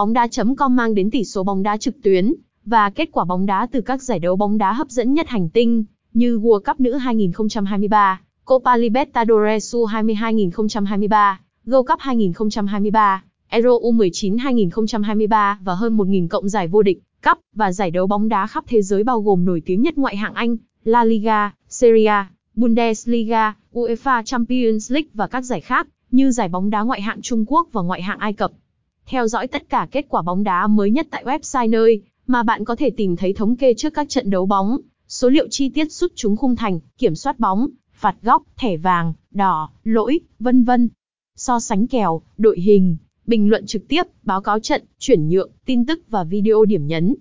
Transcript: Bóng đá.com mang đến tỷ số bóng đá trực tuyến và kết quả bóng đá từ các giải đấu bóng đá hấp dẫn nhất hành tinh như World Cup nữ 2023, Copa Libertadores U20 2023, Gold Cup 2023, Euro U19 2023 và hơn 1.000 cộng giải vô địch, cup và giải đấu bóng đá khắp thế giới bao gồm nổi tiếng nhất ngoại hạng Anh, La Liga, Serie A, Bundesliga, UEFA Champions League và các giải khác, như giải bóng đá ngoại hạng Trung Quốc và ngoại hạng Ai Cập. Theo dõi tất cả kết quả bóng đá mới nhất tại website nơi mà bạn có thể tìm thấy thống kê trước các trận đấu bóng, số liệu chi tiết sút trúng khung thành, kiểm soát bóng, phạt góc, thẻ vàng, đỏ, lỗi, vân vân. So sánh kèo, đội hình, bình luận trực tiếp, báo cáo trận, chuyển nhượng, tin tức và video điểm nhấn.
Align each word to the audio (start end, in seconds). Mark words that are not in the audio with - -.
Bóng 0.00 0.12
đá.com 0.12 0.76
mang 0.76 0.94
đến 0.94 1.10
tỷ 1.10 1.24
số 1.24 1.42
bóng 1.42 1.62
đá 1.62 1.76
trực 1.76 2.02
tuyến 2.02 2.34
và 2.64 2.90
kết 2.90 3.08
quả 3.12 3.24
bóng 3.24 3.46
đá 3.46 3.66
từ 3.72 3.80
các 3.80 4.02
giải 4.02 4.18
đấu 4.18 4.36
bóng 4.36 4.58
đá 4.58 4.72
hấp 4.72 4.90
dẫn 4.90 5.14
nhất 5.14 5.28
hành 5.28 5.48
tinh 5.48 5.84
như 6.12 6.38
World 6.38 6.60
Cup 6.60 6.80
nữ 6.80 6.94
2023, 6.94 8.20
Copa 8.44 8.76
Libertadores 8.76 9.74
U20 9.74 10.14
2023, 10.16 11.40
Gold 11.64 11.88
Cup 11.88 12.00
2023, 12.00 13.24
Euro 13.48 13.70
U19 13.70 14.38
2023 14.38 15.58
và 15.64 15.74
hơn 15.74 15.96
1.000 15.96 16.28
cộng 16.28 16.48
giải 16.48 16.68
vô 16.68 16.82
địch, 16.82 17.02
cup 17.24 17.38
và 17.54 17.72
giải 17.72 17.90
đấu 17.90 18.06
bóng 18.06 18.28
đá 18.28 18.46
khắp 18.46 18.64
thế 18.66 18.82
giới 18.82 19.04
bao 19.04 19.20
gồm 19.20 19.44
nổi 19.44 19.62
tiếng 19.66 19.82
nhất 19.82 19.98
ngoại 19.98 20.16
hạng 20.16 20.34
Anh, 20.34 20.56
La 20.84 21.04
Liga, 21.04 21.52
Serie 21.68 22.06
A, 22.06 22.30
Bundesliga, 22.54 23.54
UEFA 23.72 24.22
Champions 24.22 24.92
League 24.92 25.10
và 25.14 25.26
các 25.26 25.40
giải 25.40 25.60
khác, 25.60 25.86
như 26.10 26.30
giải 26.30 26.48
bóng 26.48 26.70
đá 26.70 26.82
ngoại 26.82 27.00
hạng 27.00 27.22
Trung 27.22 27.44
Quốc 27.48 27.68
và 27.72 27.82
ngoại 27.82 28.02
hạng 28.02 28.18
Ai 28.18 28.32
Cập. 28.32 28.52
Theo 29.06 29.28
dõi 29.28 29.46
tất 29.46 29.68
cả 29.68 29.88
kết 29.90 30.06
quả 30.08 30.22
bóng 30.22 30.44
đá 30.44 30.66
mới 30.66 30.90
nhất 30.90 31.06
tại 31.10 31.24
website 31.24 31.70
nơi 31.70 32.02
mà 32.26 32.42
bạn 32.42 32.64
có 32.64 32.76
thể 32.76 32.90
tìm 32.90 33.16
thấy 33.16 33.32
thống 33.32 33.56
kê 33.56 33.74
trước 33.74 33.94
các 33.94 34.08
trận 34.08 34.30
đấu 34.30 34.46
bóng, 34.46 34.78
số 35.08 35.28
liệu 35.28 35.48
chi 35.50 35.68
tiết 35.68 35.92
sút 35.92 36.12
trúng 36.14 36.36
khung 36.36 36.56
thành, 36.56 36.80
kiểm 36.98 37.14
soát 37.14 37.40
bóng, 37.40 37.68
phạt 37.92 38.16
góc, 38.22 38.42
thẻ 38.56 38.76
vàng, 38.76 39.12
đỏ, 39.30 39.70
lỗi, 39.84 40.20
vân 40.38 40.64
vân. 40.64 40.88
So 41.36 41.60
sánh 41.60 41.86
kèo, 41.86 42.22
đội 42.38 42.60
hình, 42.60 42.96
bình 43.26 43.50
luận 43.50 43.66
trực 43.66 43.88
tiếp, 43.88 44.02
báo 44.22 44.40
cáo 44.40 44.60
trận, 44.60 44.84
chuyển 44.98 45.28
nhượng, 45.28 45.50
tin 45.66 45.86
tức 45.86 46.00
và 46.08 46.24
video 46.24 46.64
điểm 46.64 46.86
nhấn. 46.86 47.14